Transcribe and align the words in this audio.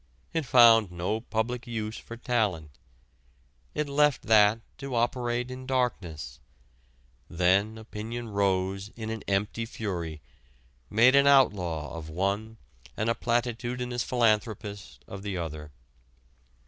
It 0.33 0.47
found 0.47 0.91
no 0.91 1.19
public 1.21 1.67
use 1.67 1.95
for 1.99 2.17
talent. 2.17 2.71
It 3.75 3.87
left 3.87 4.23
that 4.23 4.61
to 4.79 4.95
operate 4.95 5.51
in 5.51 5.67
darkness 5.67 6.39
then 7.29 7.77
opinion 7.77 8.29
rose 8.29 8.89
in 8.95 9.11
an 9.11 9.21
empty 9.27 9.67
fury, 9.67 10.23
made 10.89 11.13
an 11.15 11.27
outlaw 11.27 11.93
of 11.95 12.09
one 12.09 12.57
and 12.97 13.11
a 13.11 13.13
platitudinous 13.13 14.01
philanthropist 14.03 15.05
of 15.07 15.21
the 15.21 15.37
other. 15.37 15.69